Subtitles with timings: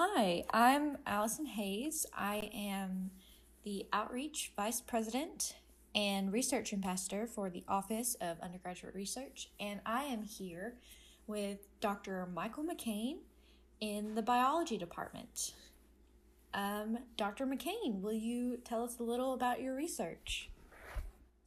[0.00, 2.06] Hi, I'm Allison Hayes.
[2.16, 3.10] I am
[3.64, 5.56] the Outreach Vice President
[5.92, 10.74] and Research Ambassador for the Office of Undergraduate Research, and I am here
[11.26, 12.28] with Dr.
[12.32, 13.16] Michael McKain
[13.80, 15.54] in the Biology Department.
[16.54, 17.44] Um, Dr.
[17.44, 20.48] McKain, will you tell us a little about your research?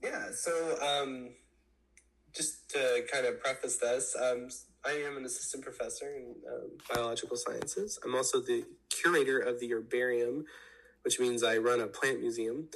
[0.04, 1.29] Yeah, so um,
[2.36, 4.49] just to kind of preface this, um,
[4.86, 8.00] I am an assistant professor in um, biological sciences.
[8.04, 10.45] I'm also the curator of the herbarium,
[11.04, 12.70] which means I run a plant museum.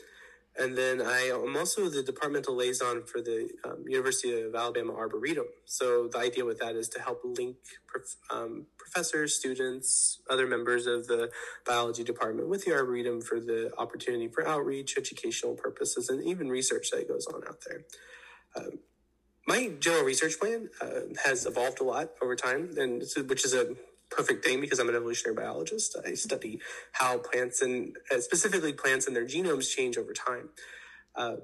[0.57, 5.47] And then I am also the departmental liaison for the um, University of Alabama Arboretum.
[5.65, 10.87] So the idea with that is to help link prof- um, professors, students, other members
[10.87, 11.29] of the
[11.65, 16.89] biology department with the Arboretum for the opportunity for outreach, educational purposes, and even research
[16.91, 17.83] that goes on out there.
[18.55, 18.79] Um,
[19.47, 23.75] my general research plan uh, has evolved a lot over time, and which is a
[24.09, 25.95] perfect thing because I'm an evolutionary biologist.
[26.05, 26.59] I study
[26.93, 30.49] how plants and uh, specifically plants and their genomes change over time.
[31.15, 31.37] Uh,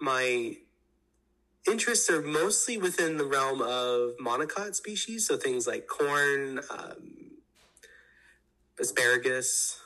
[0.00, 0.56] my
[1.66, 7.30] interests are mostly within the realm of monocot species, so things like corn, um,
[8.78, 9.80] asparagus,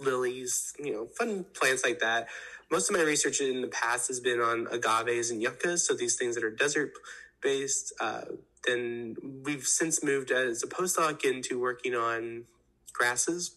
[0.00, 2.28] lilies, you know, fun plants like that.
[2.70, 6.16] Most of my research in the past has been on agaves and yuccas, so these
[6.16, 6.92] things that are desert
[7.42, 7.92] based.
[8.00, 8.22] Uh,
[8.66, 12.44] then we've since moved as a postdoc into working on
[12.92, 13.56] grasses.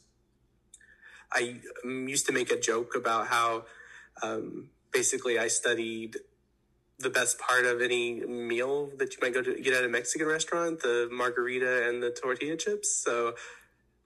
[1.34, 3.66] I um, used to make a joke about how
[4.22, 6.18] um, basically I studied
[7.00, 10.28] the best part of any meal that you might go to get at a Mexican
[10.28, 12.96] restaurant, the margarita and the tortilla chips.
[12.96, 13.34] So,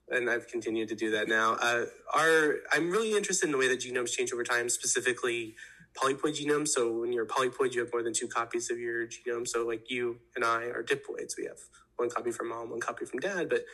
[0.08, 1.54] and I've continued to do that now.
[1.60, 5.56] Uh, our, I'm really interested in the way that genomes change over time, specifically
[5.96, 6.68] polyploid genomes.
[6.68, 9.48] So when you're polyploid, you have more than two copies of your genome.
[9.48, 11.36] So like you and I are diploids.
[11.36, 11.58] We have
[11.96, 13.64] one copy from mom, one copy from dad, but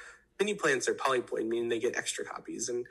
[0.41, 2.69] many plants are polyploid, meaning they get extra copies.
[2.69, 2.87] And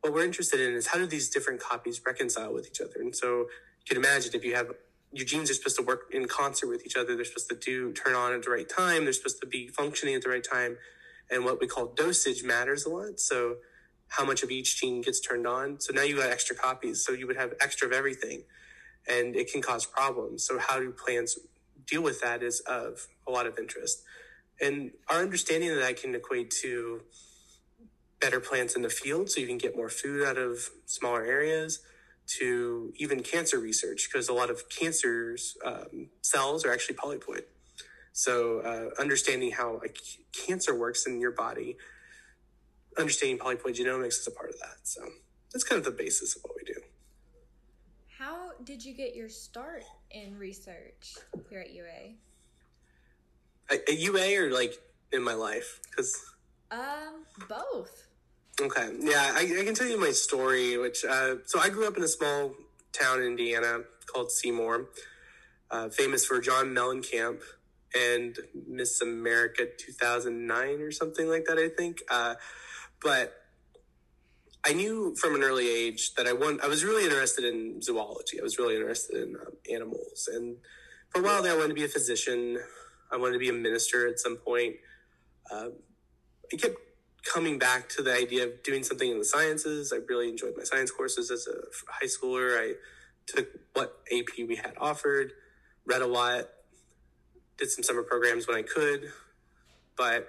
[0.00, 3.00] what we're interested in is how do these different copies reconcile with each other?
[3.00, 4.70] And so you can imagine if you have
[5.12, 7.14] your genes are supposed to work in concert with each other.
[7.16, 9.04] They're supposed to do turn on at the right time.
[9.04, 10.76] They're supposed to be functioning at the right time.
[11.30, 13.20] And what we call dosage matters a lot.
[13.20, 13.56] So
[14.08, 15.80] how much of each gene gets turned on.
[15.80, 17.04] So now you got extra copies.
[17.04, 18.44] So you would have extra of everything
[19.08, 20.44] and it can cause problems.
[20.44, 21.38] So how do plants
[21.86, 24.02] deal with that is of a lot of interest.
[24.60, 27.02] And our understanding of that can equate to
[28.20, 31.80] better plants in the field so you can get more food out of smaller areas
[32.26, 37.42] to even cancer research because a lot of cancers um, cells are actually polyploid.
[38.16, 41.76] So uh, understanding how c- cancer works in your body,
[42.96, 44.78] understanding polyploid genomics is a part of that.
[44.84, 45.02] So
[45.52, 46.80] that's kind of the basis of what we do.
[48.18, 51.16] How did you get your start in research
[51.50, 52.14] here at UA?
[53.68, 54.72] At, at UA or like
[55.12, 55.78] in my life?
[55.90, 56.18] Because
[56.70, 58.06] Um, both.
[58.58, 58.92] Okay.
[58.98, 62.02] Yeah, I, I can tell you my story, which, uh, so I grew up in
[62.02, 62.54] a small
[62.94, 64.86] town in Indiana called Seymour,
[65.70, 67.42] uh, famous for John Mellencamp
[67.96, 68.36] and
[68.68, 72.02] Miss America 2009 or something like that, I think.
[72.10, 72.34] Uh,
[73.02, 73.34] but
[74.64, 78.40] I knew from an early age that I want, I was really interested in zoology.
[78.40, 80.28] I was really interested in um, animals.
[80.32, 80.56] And
[81.10, 82.58] for a while there, I wanted to be a physician.
[83.12, 84.74] I wanted to be a minister at some point.
[85.50, 85.68] Uh,
[86.52, 86.76] I kept
[87.32, 89.92] coming back to the idea of doing something in the sciences.
[89.92, 91.56] I really enjoyed my science courses as a
[91.92, 92.58] high schooler.
[92.58, 92.74] I
[93.26, 95.32] took what AP we had offered,
[95.84, 96.46] read a lot,
[97.58, 99.10] did some summer programs when I could,
[99.96, 100.28] but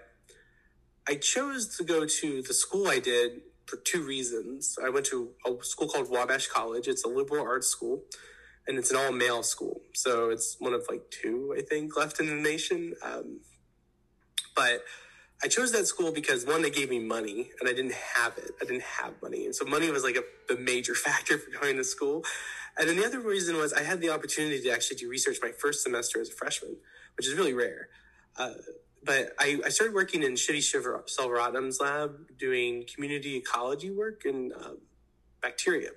[1.08, 4.78] I chose to go to the school I did for two reasons.
[4.84, 6.88] I went to a school called Wabash College.
[6.88, 8.04] It's a liberal arts school,
[8.68, 9.82] and it's an all male school.
[9.94, 12.94] So it's one of like two, I think, left in the nation.
[13.04, 13.42] Um,
[14.56, 14.84] but
[15.44, 18.52] I chose that school because one, they gave me money and I didn't have it.
[18.62, 19.46] I didn't have money.
[19.46, 22.26] And so money was like a, the major factor for going to school.
[22.78, 25.52] And then the other reason was I had the opportunity to actually do research my
[25.52, 26.78] first semester as a freshman,
[27.18, 27.90] which is really rare.
[28.38, 28.54] Uh,
[29.04, 31.04] but I, I started working in Shitty Shiver
[31.80, 34.74] lab doing community ecology work in uh,
[35.42, 35.92] bacteria.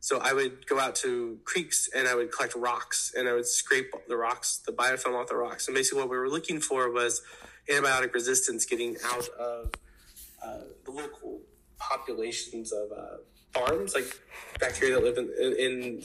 [0.00, 3.46] So I would go out to creeks and I would collect rocks and I would
[3.46, 5.68] scrape the rocks, the biofilm off the rocks.
[5.68, 7.22] And basically what we were looking for was
[7.70, 9.70] antibiotic resistance getting out of
[10.44, 11.40] uh, the local
[11.78, 13.18] populations of uh,
[13.54, 14.20] farms, like
[14.58, 16.02] bacteria that live in, in, in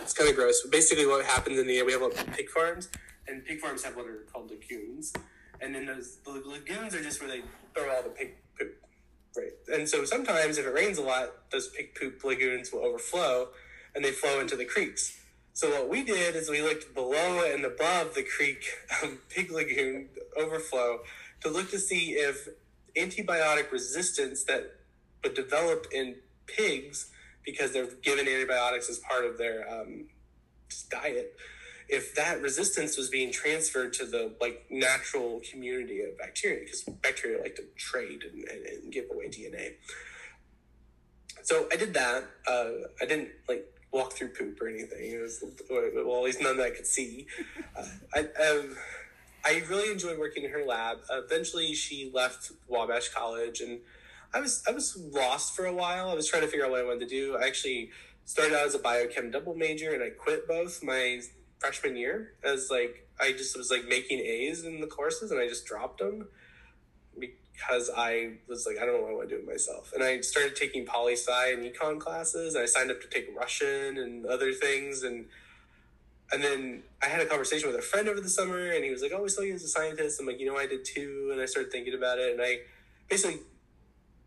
[0.00, 0.64] it's kind of gross.
[0.70, 2.88] Basically what happens in the, we have a pig farms
[3.28, 5.12] and pig farms have what are called lagoons.
[5.60, 7.42] And then those the lagoons are just where they
[7.74, 8.76] throw all the pig poop.
[9.36, 9.52] Right.
[9.72, 13.48] And so sometimes if it rains a lot, those pig poop lagoons will overflow
[13.94, 15.18] and they flow into the creeks.
[15.54, 18.64] So what we did is we looked below and above the creek
[19.02, 21.00] um, pig lagoon overflow
[21.42, 22.48] to look to see if
[22.96, 24.76] antibiotic resistance that
[25.22, 26.16] would develop in
[26.46, 27.10] pigs
[27.44, 30.06] because they're given antibiotics as part of their um,
[30.90, 31.36] diet
[31.88, 37.40] if that resistance was being transferred to the like natural community of bacteria because bacteria
[37.42, 39.72] like to trade and, and, and, give away dna
[41.42, 42.70] so i did that uh,
[43.00, 45.12] i didn't like walk through poop or anything.
[45.12, 47.26] It was well at least none that i could see.
[47.76, 48.76] Uh, I, um,
[49.44, 50.98] I really enjoyed working in her lab.
[51.10, 53.80] Eventually she left wabash college and
[54.34, 56.08] i was i was lost for a while.
[56.08, 57.36] I was trying to figure out what i wanted to do.
[57.36, 57.90] I actually
[58.24, 61.20] started out as a biochem double major and i quit both my
[61.62, 65.46] freshman year as like I just was like making A's in the courses and I
[65.48, 66.26] just dropped them
[67.18, 69.92] because I was like I don't know what I want to do with myself.
[69.94, 73.28] And I started taking poli sci and econ classes and I signed up to take
[73.38, 75.26] Russian and other things and
[76.32, 79.00] and then I had a conversation with a friend over the summer and he was
[79.00, 81.28] like oh we still use a scientist I'm like you know I did too.
[81.32, 82.58] And I started thinking about it and I
[83.08, 83.40] basically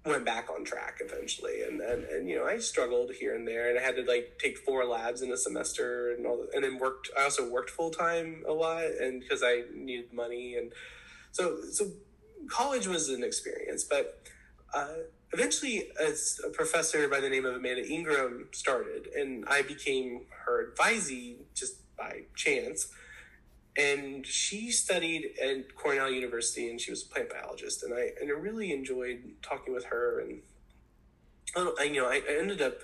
[0.06, 1.64] went back on track eventually.
[1.64, 4.38] And, and and you know i struggled here and there and i had to like
[4.42, 8.44] take four labs in a semester and all and then worked i also worked full-time
[8.48, 10.72] a lot and because i needed money and
[11.32, 11.92] so so
[12.48, 13.84] college was an experience.
[13.84, 14.22] But
[14.74, 14.88] uh,
[15.34, 20.72] eventually as a professor by the name of amanda ingram started and i became her
[20.72, 22.88] advisee just by chance
[23.78, 28.30] and she studied at Cornell University, and she was a plant biologist, and I and
[28.30, 30.42] I really enjoyed talking with her, and
[31.56, 32.80] um, I, you know I, I ended up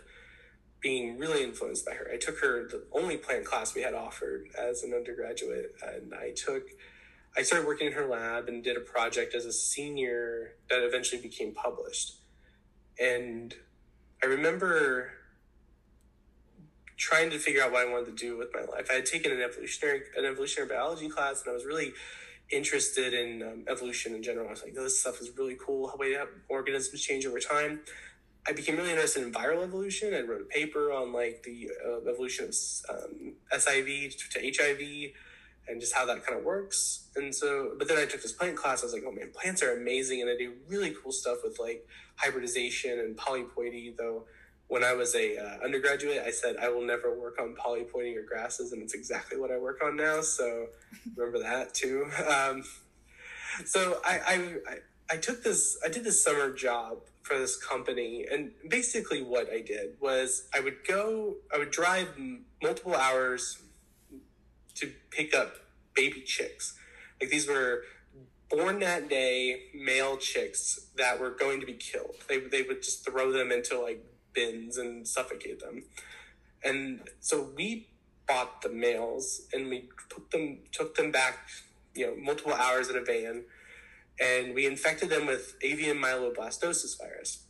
[0.81, 2.09] being really influenced by her.
[2.11, 6.31] I took her the only plant class we had offered as an undergraduate, and I
[6.31, 6.63] took
[7.37, 11.21] I started working in her lab and did a project as a senior that eventually
[11.21, 12.15] became published,
[12.99, 13.53] and
[14.21, 15.13] I remember
[17.01, 18.87] trying to figure out what I wanted to do with my life.
[18.91, 21.93] I had taken an evolutionary an evolutionary biology class, and I was really
[22.51, 24.47] interested in um, evolution in general.
[24.47, 25.87] I was like, this stuff is really cool.
[25.87, 26.15] How way
[26.47, 27.81] organisms change over time.
[28.47, 30.13] I became really interested in viral evolution.
[30.13, 35.11] I wrote a paper on like the uh, evolution of um, SIV to HIV
[35.67, 37.07] and just how that kind of works.
[37.15, 38.81] And so, but then I took this plant class.
[38.81, 41.57] I was like, oh man, plants are amazing, and I do really cool stuff with
[41.59, 44.25] like hybridization and polyploidy, though
[44.71, 48.21] when I was a uh, undergraduate, I said I will never work on polyploidy or
[48.21, 50.21] grasses, and it's exactly what I work on now.
[50.21, 50.67] So
[51.17, 52.09] remember that too.
[52.31, 52.63] Um,
[53.65, 54.75] so I, I,
[55.15, 59.59] I took this I did this summer job for this company, and basically what I
[59.59, 62.07] did was I would go I would drive
[62.63, 63.61] multiple hours
[64.75, 65.55] to pick up
[65.93, 66.79] baby chicks.
[67.19, 67.83] Like these were
[68.49, 72.15] born that day male chicks that were going to be killed.
[72.29, 75.83] They they would just throw them into like bins and suffocate them.
[76.63, 77.87] And so we
[78.27, 81.39] bought the males and we took them took them back,
[81.95, 83.43] you know, multiple hours in a van,
[84.19, 87.43] and we infected them with avian myeloblastosis virus.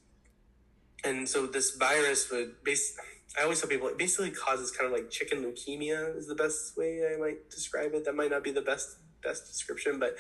[1.04, 2.96] And so this virus would base
[3.38, 6.78] I always tell people it basically causes kind of like chicken leukemia is the best
[6.78, 8.06] way I might describe it.
[8.06, 10.16] That might not be the best best description, but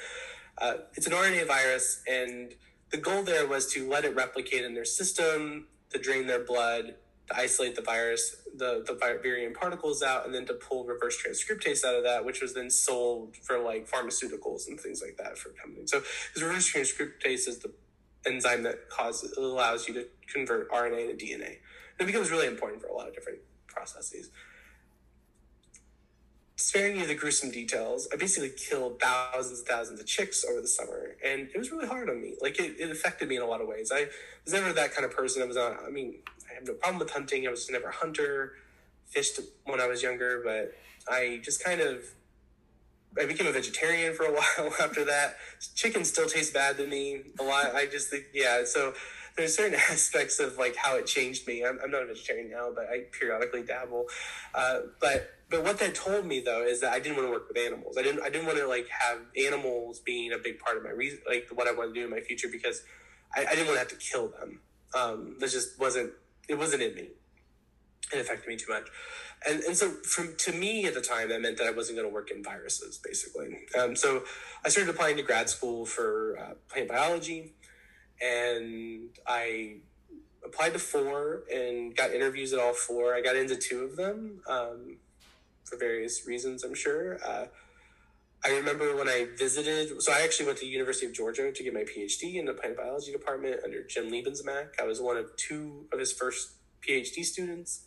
[0.57, 2.53] uh, it's an RNA virus, and
[2.91, 6.95] the goal there was to let it replicate in their system, to drain their blood,
[7.29, 11.85] to isolate the virus, the, the virion particles out, and then to pull reverse transcriptase
[11.85, 15.49] out of that, which was then sold for like pharmaceuticals and things like that for
[15.49, 15.91] companies.
[15.91, 16.01] So,
[16.35, 17.71] reverse transcriptase is the
[18.25, 21.57] enzyme that causes allows you to convert RNA to DNA.
[21.99, 24.29] And it becomes really important for a lot of different processes
[26.61, 30.67] sparing you the gruesome details, I basically killed thousands and thousands of chicks over the
[30.67, 32.35] summer, and it was really hard on me.
[32.41, 33.91] Like it, it affected me in a lot of ways.
[33.93, 34.07] I
[34.43, 35.41] was never that kind of person.
[35.41, 35.77] I was not.
[35.85, 36.15] I mean,
[36.49, 37.47] I have no problem with hunting.
[37.47, 38.53] I was never a hunter.
[39.07, 40.73] Fished when I was younger, but
[41.11, 42.05] I just kind of
[43.19, 45.37] I became a vegetarian for a while after that.
[45.75, 47.75] Chicken still tastes bad to me a lot.
[47.75, 48.63] I just think, yeah.
[48.65, 48.93] So
[49.37, 51.63] there's certain aspects of like how it changed me.
[51.63, 54.05] I'm, I'm not a vegetarian now, but I periodically dabble.
[54.53, 57.47] Uh, but but what that told me though is that I didn't want to work
[57.47, 57.97] with animals.
[57.97, 60.91] I didn't I didn't want to like have animals being a big part of my
[60.91, 62.83] reason, like what I want to do in my future because
[63.35, 64.59] I, I didn't want to have to kill them.
[64.93, 66.11] Um, that just wasn't
[66.47, 67.09] it wasn't in me.
[68.13, 68.87] It affected me too much.
[69.47, 72.07] And, and so from to me at the time that meant that I wasn't going
[72.07, 73.57] to work in viruses basically.
[73.79, 74.23] Um, so
[74.63, 77.53] I started applying to grad school for uh, plant biology
[78.21, 79.77] and I
[80.45, 83.15] applied to four and got interviews at all four.
[83.15, 84.97] I got into two of them um,
[85.63, 87.19] for various reasons, I'm sure.
[87.25, 87.45] Uh,
[88.43, 91.63] I remember when I visited, so I actually went to the University of Georgia to
[91.63, 94.81] get my PhD in the plant biology department under Jim Leebens-Mack.
[94.81, 96.53] I was one of two of his first
[96.87, 97.85] PhD students.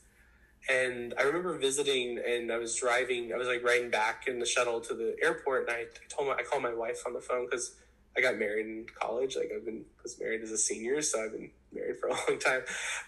[0.71, 4.47] And I remember visiting and I was driving, I was like riding back in the
[4.47, 7.47] shuttle to the airport and I told my, I called my wife on the phone
[7.47, 7.75] because
[8.17, 9.37] I got married in college.
[9.37, 12.39] Like I've been was married as a senior, so I've been married for a long
[12.39, 12.63] time.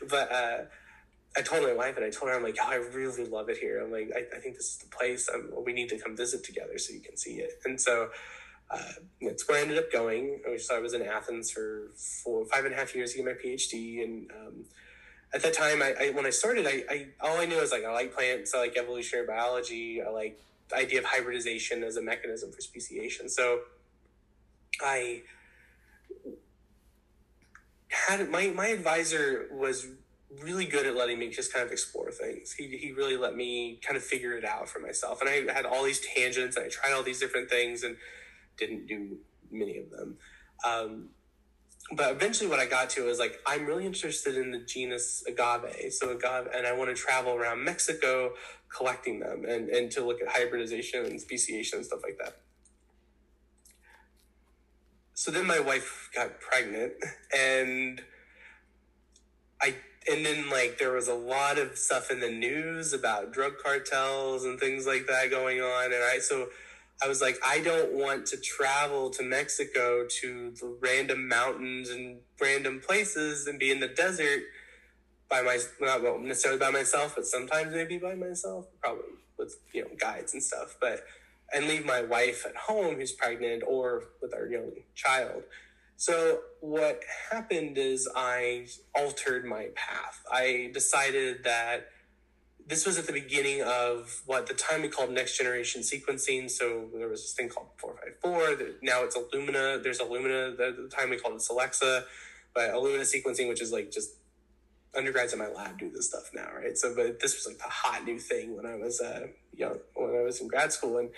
[0.09, 0.59] But uh,
[1.37, 3.59] I told my wife, and I told her, I'm like, oh, I really love it
[3.59, 3.83] here.
[3.83, 5.29] I'm like, I, I think this is the place.
[5.33, 7.61] I'm, we need to come visit together so you can see it.
[7.65, 8.09] And so
[8.71, 10.41] uh, that's where I ended up going.
[10.59, 13.33] So I was in Athens for four, five and a half years to get my
[13.33, 14.03] PhD.
[14.03, 14.65] And um,
[15.35, 17.85] at that time, I, I, when I started, I, I all I knew was like
[17.85, 22.03] I like plants, I like evolutionary biology, I like the idea of hybridization as a
[22.03, 23.29] mechanism for speciation.
[23.29, 23.61] So
[24.85, 25.23] I
[27.89, 29.87] had my my advisor was
[30.43, 32.53] really good at letting me just kind of explore things.
[32.53, 35.21] He, he really let me kind of figure it out for myself.
[35.21, 37.97] And I had all these tangents and I tried all these different things and
[38.59, 39.19] didn't do
[39.51, 40.17] many of them.
[40.65, 41.09] Um,
[41.93, 45.93] but eventually what I got to was like, I'm really interested in the genus agave.
[45.93, 48.33] So agave, and I want to travel around Mexico
[48.69, 52.39] collecting them and, and to look at hybridization and speciation and stuff like that.
[55.17, 56.93] So then my wife got pregnant
[57.35, 58.03] and
[59.63, 59.75] I
[60.07, 64.45] and then like there was a lot of stuff in the news about drug cartels
[64.45, 66.49] and things like that going on and i so
[67.03, 72.19] i was like i don't want to travel to mexico to the random mountains and
[72.41, 74.43] random places and be in the desert
[75.29, 79.05] by my not well, necessarily by myself but sometimes maybe by myself probably
[79.39, 81.05] with you know guides and stuff but
[81.53, 85.43] and leave my wife at home who's pregnant or with our young child
[85.97, 90.23] so what happened is I altered my path.
[90.31, 91.89] I decided that
[92.67, 96.51] this was at the beginning of what the time we called next generation sequencing.
[96.51, 98.75] So there was this thing called 454.
[98.83, 99.83] Now it's Illumina.
[99.83, 100.57] There's Illumina.
[100.57, 102.05] The, time we called it Solexa,
[102.55, 104.11] but Illumina sequencing, which is like just
[104.95, 106.77] undergrads in my lab do this stuff now, right?
[106.77, 110.15] So, but this was like the hot new thing when I was uh, young, when
[110.15, 111.11] I was in grad school, and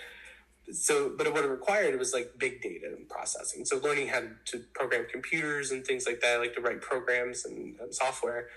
[0.71, 3.65] so but what it required was like big data and processing.
[3.65, 7.75] So learning how to program computers and things like that like to write programs and
[7.91, 8.47] software.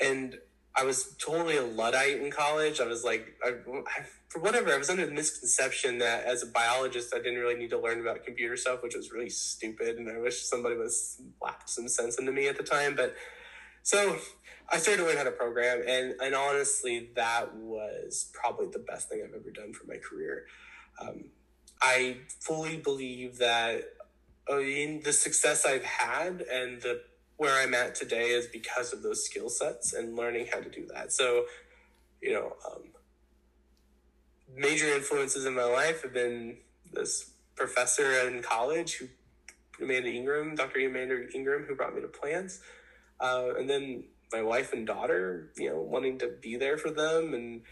[0.00, 0.38] And
[0.74, 2.80] i was totally a luddite in college.
[2.80, 6.46] I was like I, I, for whatever i was under the misconception that as a
[6.46, 10.08] biologist i didn't really need to learn about computer stuff which was really stupid and
[10.10, 12.94] i wish somebody was laughed some sense into me at the time.
[12.94, 13.14] But
[13.82, 14.16] so
[14.70, 19.08] I started to learn how to program, and and honestly, that was probably the best
[19.08, 20.46] thing I've ever done for my career.
[21.00, 21.24] Um,
[21.82, 23.82] I fully believe that
[24.48, 27.02] uh, in the success I've had and the
[27.36, 30.86] where I'm at today is because of those skill sets and learning how to do
[30.94, 31.12] that.
[31.12, 31.46] So,
[32.20, 32.82] you know, um,
[34.54, 36.58] major influences in my life have been
[36.92, 39.08] this professor in college who
[39.82, 40.86] Amanda Ingram, Dr.
[40.86, 42.60] Amanda Ingram, who brought me to plants,
[43.18, 47.34] uh, and then my wife and daughter, you know, wanting to be there for them
[47.34, 47.62] and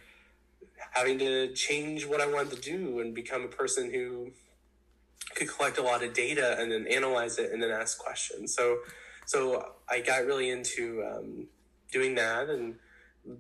[0.93, 4.33] having to change what I wanted to do and become a person who
[5.35, 8.55] could collect a lot of data and then analyze it and then ask questions.
[8.55, 8.79] So,
[9.27, 11.47] so I got really into um,
[11.93, 12.77] doing that and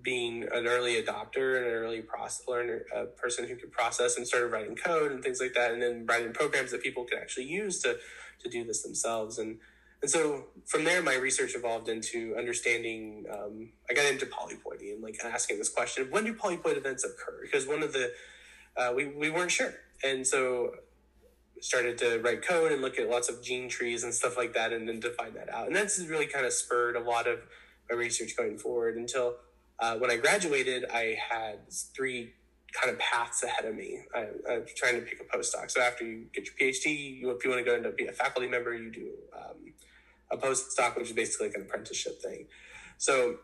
[0.02, 4.26] being an early adopter and an early process learner, a person who could process and
[4.26, 7.46] started writing code and things like that, and then writing programs that people could actually
[7.46, 7.98] use to
[8.42, 9.38] to do this themselves.
[9.38, 9.58] And
[10.02, 13.26] and so from there, my research evolved into understanding.
[13.30, 17.40] Um, I got into polyploidy and like asking this question: When do polyploid events occur?
[17.42, 18.12] Because one of the
[18.76, 20.72] uh, we we weren't sure, and so
[21.60, 24.72] started to write code and look at lots of gene trees and stuff like that,
[24.72, 25.66] and then to find that out.
[25.66, 27.40] And that's really kind of spurred a lot of
[27.90, 28.96] my research going forward.
[28.96, 29.36] Until
[29.78, 32.32] uh, when I graduated, I had three
[32.72, 34.00] kind of paths ahead of me.
[34.14, 35.70] I, I'm trying to pick a postdoc.
[35.70, 38.12] So after you get your PhD, you, if you want to go into be a
[38.12, 39.72] faculty member, you do um,
[40.30, 42.46] a postdoc, which is basically like an apprenticeship thing.
[42.98, 43.36] So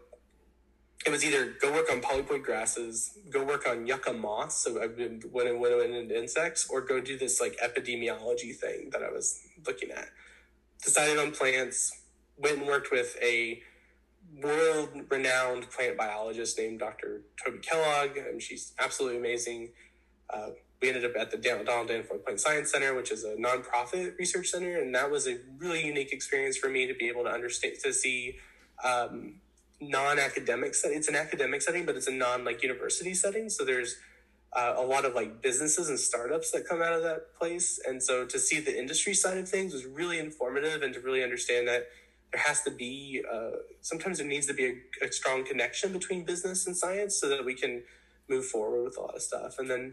[1.05, 4.97] it was either go work on polyploid grasses, go work on yucca moths, so I've
[4.97, 9.90] been and into insects, or go do this like epidemiology thing that I was looking
[9.90, 10.09] at.
[10.83, 11.93] Decided on plants,
[12.38, 13.62] went and worked with a
[14.43, 17.23] world renowned plant biologist named Dr.
[17.43, 19.71] Toby Kellogg, and she's absolutely amazing.
[20.28, 24.18] Uh, we ended up at the Donald Danforth Plant Science Center, which is a nonprofit
[24.18, 27.30] research center, and that was a really unique experience for me to be able to
[27.30, 28.37] understand to see
[28.85, 29.40] um,
[29.80, 30.99] non-academic setting.
[30.99, 33.49] It's an academic setting, but it's a non like university setting.
[33.49, 33.97] So there's
[34.52, 38.02] uh, a lot of like businesses and startups that come out of that place, and
[38.02, 41.66] so to see the industry side of things was really informative, and to really understand
[41.68, 41.87] that
[42.33, 46.25] there has to be uh, sometimes there needs to be a, a strong connection between
[46.25, 47.83] business and science so that we can
[48.28, 49.92] move forward with a lot of stuff, and then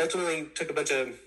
[0.00, 1.18] ultimately took a bunch of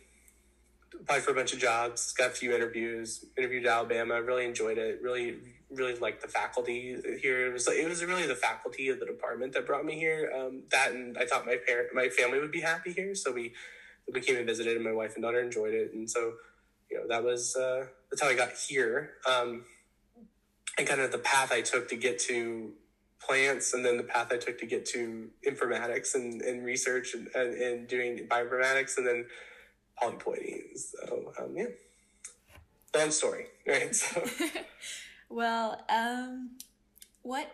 [1.00, 5.01] applied for a bunch of jobs, got a few interviews, interviewed Alabama, really enjoyed it,
[5.01, 5.38] really
[5.70, 7.48] really liked the faculty here.
[7.48, 10.32] It was it was really the faculty of the department that brought me here.
[10.36, 13.53] Um, that and I thought my parent my family would be happy here, so we
[14.12, 16.34] we came and visited, and my wife and daughter enjoyed it, and so
[16.89, 19.65] you know that was uh, that's how I got here, um,
[20.77, 22.74] and kind of the path I took to get to
[23.25, 27.27] plants, and then the path I took to get to informatics and, and research and,
[27.36, 29.25] and, and doing bioinformatics, and then
[30.01, 30.92] polyploidies.
[30.92, 31.65] So um, yeah,
[32.96, 33.96] long story, right?
[33.96, 34.24] So.
[35.30, 36.51] well, um,
[37.22, 37.51] what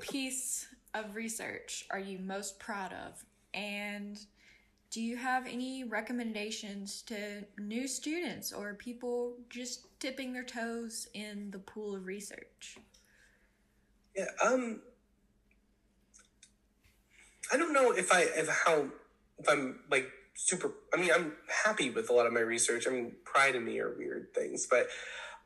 [0.00, 4.18] piece of research are you most proud of, and
[4.90, 11.50] do you have any recommendations to new students or people just tipping their toes in
[11.50, 12.78] the pool of research?
[14.18, 14.80] Yeah, um,
[17.52, 18.88] I don't know if I if how
[19.38, 20.72] if I'm like super.
[20.92, 21.34] I mean, I'm
[21.64, 22.88] happy with a lot of my research.
[22.88, 24.88] I mean, pride in me are weird things, but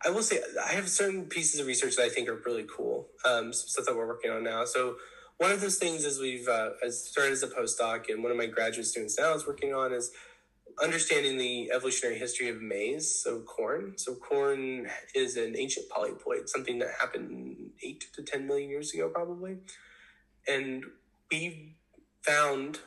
[0.03, 3.09] I will say I have certain pieces of research that I think are really cool.
[3.29, 4.65] Um, stuff that we're working on now.
[4.65, 4.97] So
[5.37, 8.47] one of those things is we've uh, started as a postdoc, and one of my
[8.47, 10.13] graduate students now is working on is
[10.83, 13.95] understanding the evolutionary history of maize, so corn.
[13.97, 19.09] So corn is an ancient polyploid, something that happened eight to ten million years ago,
[19.09, 19.59] probably.
[20.47, 20.85] And
[21.31, 21.77] we
[22.23, 22.81] found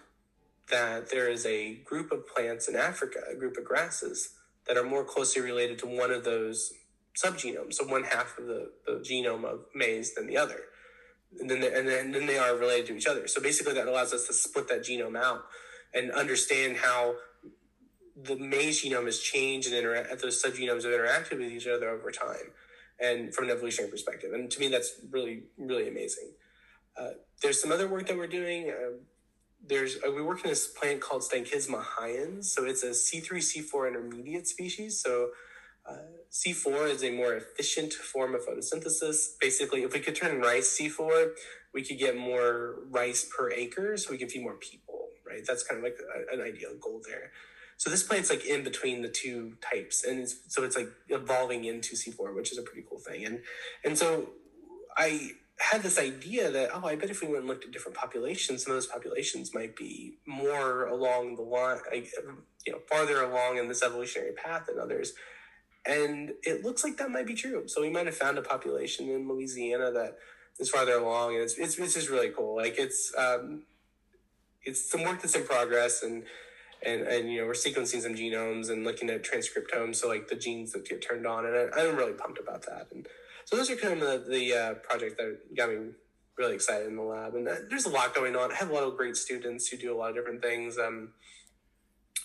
[0.69, 4.29] that there is a group of plants in Africa, a group of grasses
[4.67, 6.73] that are more closely related to one of those
[7.15, 10.61] subgenomes, so one half of the, the genome of maize than the other.
[11.39, 13.27] And then, and then, and then they are related to each other.
[13.27, 15.43] So basically, that allows us to split that genome out
[15.93, 17.15] and understand how
[18.15, 22.11] the maize genome has changed and interact, those subgenomes have interacted with each other over
[22.11, 22.51] time,
[22.99, 24.33] and from an evolutionary perspective.
[24.33, 26.31] And to me, that's really, really amazing.
[26.97, 27.09] Uh,
[27.41, 28.69] there's some other work that we're doing.
[28.69, 28.97] Uh,
[29.67, 32.51] there's uh, we work in this plant called Steinchisma hians.
[32.51, 35.01] So it's a C3 C4 intermediate species.
[35.01, 35.29] So
[35.89, 35.97] uh,
[36.31, 39.37] C4 is a more efficient form of photosynthesis.
[39.41, 41.31] Basically, if we could turn rice C4,
[41.73, 45.43] we could get more rice per acre, so we can feed more people, right?
[45.45, 47.31] That's kind of like a, an ideal goal there.
[47.77, 51.65] So this plant's like in between the two types, and it's, so it's like evolving
[51.65, 53.25] into C4, which is a pretty cool thing.
[53.25, 53.41] And
[53.83, 54.29] and so
[54.97, 57.97] I had this idea that oh, I bet if we went and looked at different
[57.97, 61.77] populations, some of those populations might be more along the line,
[62.65, 65.13] you know, farther along in this evolutionary path than others.
[65.85, 67.67] And it looks like that might be true.
[67.67, 70.17] So we might have found a population in Louisiana that
[70.59, 72.55] is farther along, and it's it's, it's just really cool.
[72.55, 73.63] Like it's um,
[74.63, 76.23] it's some work that's in progress, and
[76.85, 80.35] and and you know we're sequencing some genomes and looking at transcriptomes, so like the
[80.35, 82.87] genes that get turned on, and I, I'm really pumped about that.
[82.91, 83.07] And
[83.45, 85.77] so those are kind of the, the uh, projects that got me
[86.37, 87.35] really excited in the lab.
[87.35, 88.51] And uh, there's a lot going on.
[88.51, 90.77] I have a lot of great students who do a lot of different things.
[90.77, 91.09] Um,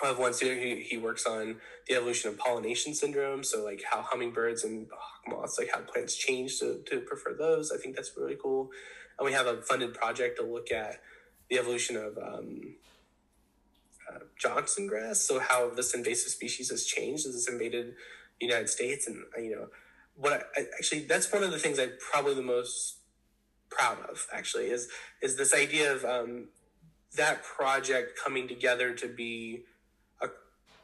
[0.02, 3.44] I have one student who he works on the evolution of pollination syndrome.
[3.44, 7.70] So like how hummingbirds and hawk moths, like how plants change to, to prefer those.
[7.70, 8.70] I think that's really cool.
[9.18, 11.00] And we have a funded project to look at
[11.50, 12.76] the evolution of um,
[14.10, 15.20] uh, Johnson grass.
[15.20, 17.94] So how this invasive species has changed as it's invaded
[18.40, 19.06] the United States.
[19.06, 19.68] And, uh, you know,
[20.16, 22.96] what I, actually, that's one of the things I'm probably the most
[23.70, 24.88] proud of actually is,
[25.22, 26.48] is this idea of um,
[27.16, 29.64] that project coming together to be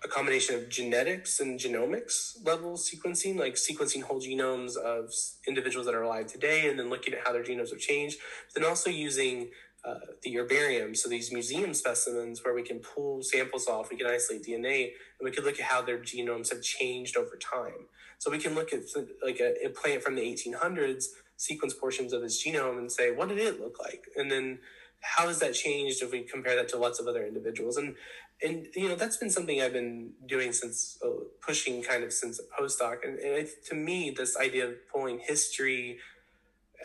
[0.06, 5.12] a combination of genetics and genomics level sequencing, like sequencing whole genomes of
[5.48, 8.18] individuals that are alive today and then looking at how their genomes have changed.
[8.54, 9.50] But Then also using
[9.86, 14.06] uh, the herbarium, so these museum specimens where we can pull samples off, we can
[14.06, 17.86] isolate DNA, and we can look at how their genomes have changed over time.
[18.18, 18.80] So we can look at
[19.24, 21.04] like a, a plant from the 1800s,
[21.36, 24.06] sequence portions of its genome, and say, what did it look like?
[24.16, 24.58] And then
[25.02, 27.76] how has that changed if we compare that to lots of other individuals?
[27.76, 27.94] And
[28.42, 31.08] and you know that's been something I've been doing since uh,
[31.40, 35.20] pushing kind of since a postdoc, and, and it, to me, this idea of pulling
[35.20, 35.98] history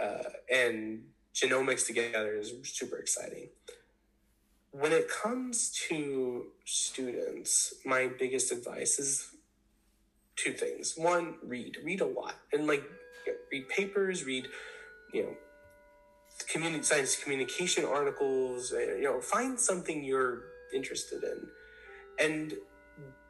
[0.02, 1.04] uh, and
[1.34, 3.50] genomics together is super exciting.
[4.72, 9.28] When it comes to students, my biggest advice is
[10.36, 10.94] two things.
[10.96, 12.84] One, read, read a lot, and like
[13.52, 14.48] read papers, read,
[15.14, 15.36] you know,
[16.48, 18.72] community science communication articles.
[18.72, 21.48] Uh, you know, find something you're interested in
[22.20, 22.54] and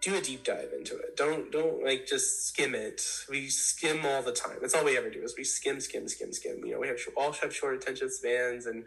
[0.02, 1.15] do a deep dive into it.
[1.15, 3.02] Don't don't like just skim it.
[3.30, 4.58] We skim all the time.
[4.60, 6.65] That's all we ever do is we skim skim skim skim.
[6.65, 8.84] You know we have all have short attention spans and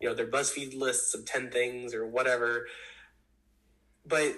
[0.00, 2.66] you know their buzzfeed lists of 10 things or whatever.
[4.06, 4.34] But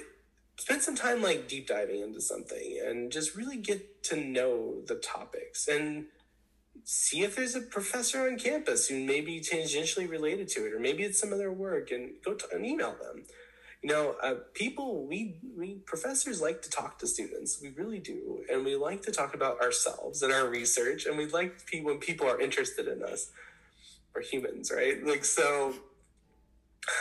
[0.56, 4.96] spend some time like deep diving into something and just really get to know the
[4.96, 6.06] topics and
[6.84, 10.78] see if there's a professor on campus who may be tangentially related to it or
[10.78, 13.24] maybe it's some of their work and go to, and email them
[13.82, 17.60] you know, uh, people, we, we professors like to talk to students.
[17.62, 18.44] We really do.
[18.52, 21.06] And we like to talk about ourselves and our research.
[21.06, 23.30] And we like people when people are interested in us.
[24.14, 25.02] We're humans, right?
[25.04, 25.74] Like, so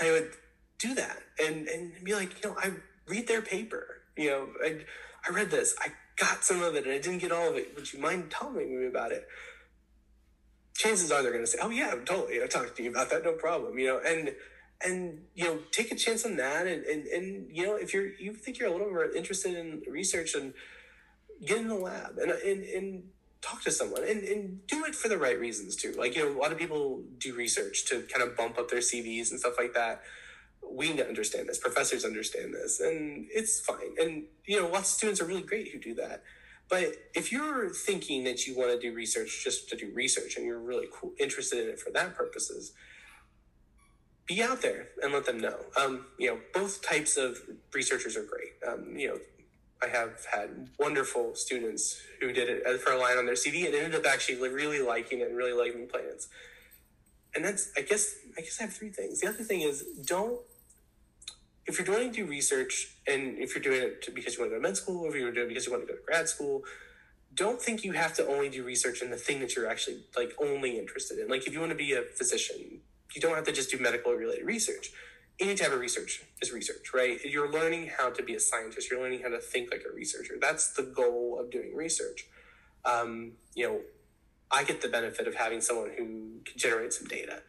[0.02, 0.32] I would
[0.78, 2.72] do that and, and be like, you know, I
[3.08, 4.02] read their paper.
[4.16, 4.86] You know, I,
[5.28, 5.76] I read this.
[5.82, 7.76] I got some of it and I didn't get all of it.
[7.76, 9.28] Would you mind telling me about it?
[10.76, 12.42] Chances are they're going to say, "Oh yeah, totally.
[12.42, 13.26] I talked to you about that.
[13.26, 14.34] No problem." You know, and
[14.84, 16.68] and you know, take a chance on that.
[16.68, 19.82] And and and you know, if you're you think you're a little more interested in
[19.90, 20.54] research and
[21.46, 23.04] get in the lab and and and
[23.42, 25.94] talk to someone and, and do it for the right reasons too.
[25.98, 28.82] Like, you know, a lot of people do research to kind of bump up their
[28.82, 30.02] CVs and stuff like that.
[30.70, 31.58] We need to understand this.
[31.58, 33.96] Professors understand this, and it's fine.
[34.00, 36.24] And you know, lots of students are really great who do that.
[36.70, 40.46] But if you're thinking that you want to do research just to do research, and
[40.46, 42.74] you're really cool, interested in it for that purposes,
[44.30, 45.58] be out there and let them know.
[45.76, 47.40] Um, you know, both types of
[47.74, 48.54] researchers are great.
[48.66, 49.18] Um, you know,
[49.82, 53.74] I have had wonderful students who did it for a line on their CV and
[53.74, 56.28] ended up actually really liking it and really liking plans.
[57.36, 59.20] And that's, I guess, I guess I have three things.
[59.20, 60.40] The other thing is don't,
[61.66, 64.62] if you're doing do research and if you're doing it because you want to go
[64.62, 66.28] to med school or if you're doing it because you want to go to grad
[66.28, 66.64] school,
[67.34, 70.34] don't think you have to only do research in the thing that you're actually like
[70.40, 71.28] only interested in.
[71.30, 72.82] Like if you want to be a physician,
[73.16, 74.92] you don't have to just do medical related research
[75.40, 77.18] any type of research is research, right?
[77.24, 78.92] You're learning how to be a scientist.
[78.92, 80.36] You're learning how to think like a researcher.
[80.40, 82.28] That's the goal of doing research.
[82.84, 83.82] Um, you know,
[84.52, 87.42] I get the benefit of having someone who can generate some data.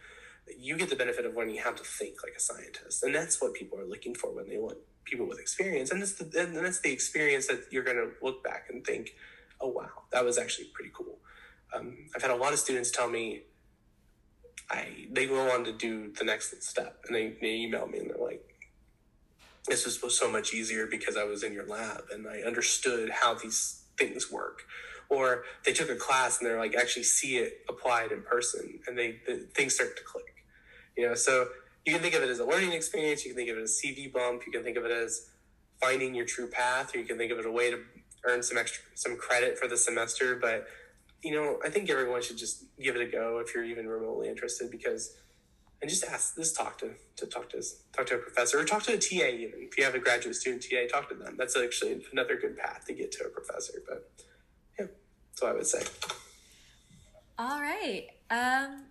[0.56, 3.54] You get the benefit of learning how to think like a scientist, and that's what
[3.54, 5.90] people are looking for when they want people with experience.
[5.90, 9.14] And that's the and that's the experience that you're going to look back and think,
[9.60, 11.18] "Oh wow, that was actually pretty cool."
[11.72, 13.42] Um, I've had a lot of students tell me,
[14.70, 18.10] I they go on to do the next step, and they, they email me and
[18.10, 18.42] they're like,
[19.66, 23.34] "This was so much easier because I was in your lab and I understood how
[23.34, 24.62] these things work."
[25.08, 28.96] Or they took a class and they're like, actually see it applied in person, and
[28.96, 30.44] they the, things start to click.
[30.96, 31.48] You know, so
[31.84, 33.24] you can think of it as a learning experience.
[33.24, 34.42] You can think of it as a CV bump.
[34.46, 35.30] You can think of it as
[35.80, 37.80] finding your true path, or you can think of it as a way to
[38.24, 40.36] earn some extra some credit for the semester.
[40.36, 40.66] But
[41.22, 44.28] you know, I think everyone should just give it a go if you're even remotely
[44.28, 45.16] interested because
[45.82, 48.82] and just ask this talk to, to talk to talk to a professor or talk
[48.84, 49.60] to a TA even.
[49.60, 51.36] If you have a graduate student TA talk to them.
[51.38, 54.10] That's actually another good path to get to a professor but
[54.78, 54.86] yeah
[55.30, 55.82] that's what I would say.
[57.38, 58.08] All right.
[58.30, 58.84] Um,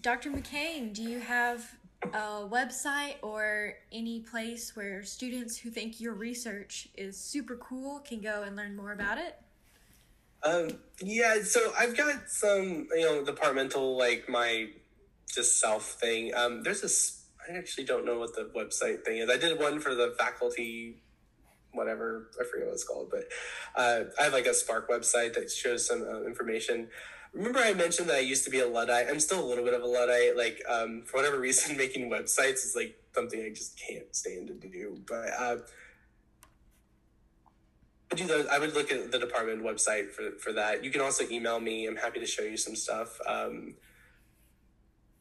[0.00, 0.30] Dr.
[0.30, 1.68] McKain do you have
[2.04, 8.20] a website or any place where students who think your research is super cool can
[8.20, 9.36] go and learn more about it
[10.42, 14.68] um, yeah, so I've got some, you know, departmental, like my
[15.32, 16.32] just self thing.
[16.34, 19.30] Um, there's this, I actually don't know what the website thing is.
[19.30, 21.02] I did one for the faculty,
[21.72, 23.24] whatever, I forget what it's called, but
[23.76, 26.88] uh, I have like a Spark website that shows some uh, information.
[27.32, 29.06] Remember, I mentioned that I used to be a Luddite.
[29.08, 30.36] I'm still a little bit of a Luddite.
[30.36, 34.68] Like, um, for whatever reason, making websites is like something I just can't stand to
[34.68, 35.00] do.
[35.06, 35.56] But uh,
[38.16, 38.46] do those.
[38.46, 40.84] I would look at the department website for, for that.
[40.84, 41.86] You can also email me.
[41.86, 43.20] I'm happy to show you some stuff.
[43.26, 43.74] Um,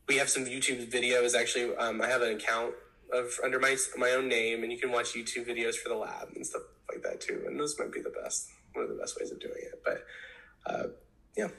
[0.08, 1.36] we have some YouTube videos.
[1.36, 2.74] Actually, um, I have an account
[3.12, 6.30] of under my my own name, and you can watch YouTube videos for the lab
[6.36, 7.44] and stuff like that too.
[7.46, 9.82] And those might be the best, one of the best ways of doing it.
[9.84, 10.06] But
[10.66, 10.88] uh,
[11.36, 11.50] yeah,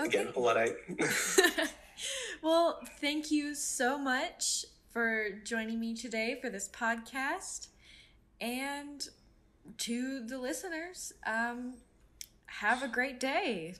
[0.00, 0.18] okay.
[0.18, 0.76] again, a luddite.
[2.42, 7.68] well, thank you so much for joining me today for this podcast,
[8.40, 9.06] and
[9.78, 11.74] to the listeners, um,
[12.46, 13.74] have a great day.